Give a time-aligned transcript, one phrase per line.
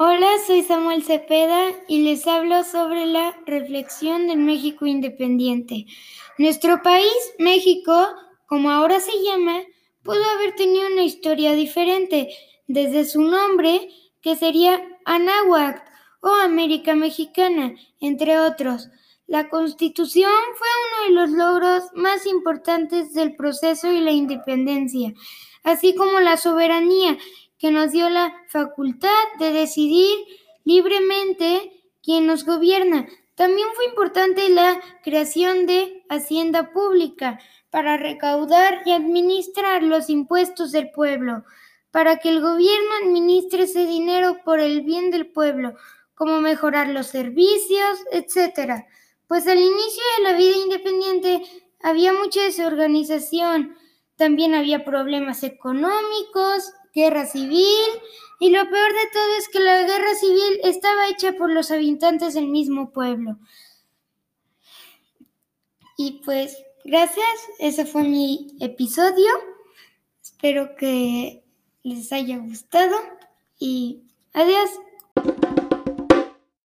[0.00, 5.86] Hola, soy Samuel Cepeda y les hablo sobre la reflexión del México independiente.
[6.38, 8.06] Nuestro país, México,
[8.46, 9.60] como ahora se llama,
[10.04, 12.28] pudo haber tenido una historia diferente,
[12.68, 13.88] desde su nombre,
[14.22, 15.82] que sería Anáhuac
[16.20, 18.90] o América Mexicana, entre otros.
[19.26, 25.12] La Constitución fue uno de los logros más importantes del proceso y la independencia,
[25.64, 27.18] así como la soberanía
[27.58, 30.16] que nos dio la facultad de decidir
[30.64, 31.72] libremente
[32.02, 33.06] quién nos gobierna.
[33.34, 37.38] También fue importante la creación de Hacienda Pública
[37.70, 41.44] para recaudar y administrar los impuestos del pueblo,
[41.90, 45.74] para que el gobierno administre ese dinero por el bien del pueblo,
[46.14, 48.84] como mejorar los servicios, etc.
[49.26, 51.42] Pues al inicio de la vida independiente
[51.80, 53.76] había mucha desorganización,
[54.16, 57.86] también había problemas económicos, guerra civil
[58.40, 62.34] y lo peor de todo es que la guerra civil estaba hecha por los habitantes
[62.34, 63.38] del mismo pueblo.
[65.96, 67.26] Y pues gracias,
[67.58, 69.32] ese fue mi episodio.
[70.22, 71.42] Espero que
[71.82, 72.96] les haya gustado
[73.58, 74.02] y
[74.32, 74.70] adiós.